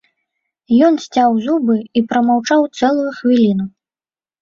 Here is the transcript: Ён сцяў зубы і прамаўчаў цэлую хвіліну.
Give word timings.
Ён 0.87 0.97
сцяў 1.05 1.37
зубы 1.45 1.77
і 2.01 2.05
прамаўчаў 2.09 2.61
цэлую 2.77 3.11
хвіліну. 3.23 3.73